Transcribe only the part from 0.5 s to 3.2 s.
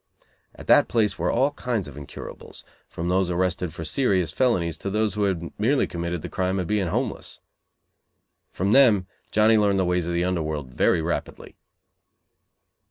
At that place were all kinds of incurables, from